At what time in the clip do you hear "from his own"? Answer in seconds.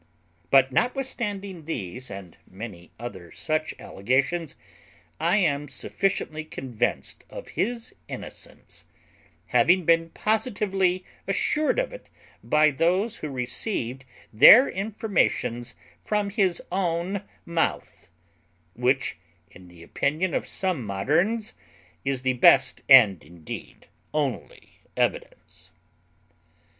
16.01-17.21